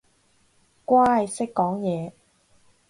[0.83, 2.11] 乖，識講嘢